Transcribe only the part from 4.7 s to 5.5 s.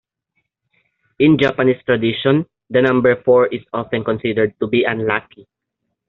unlucky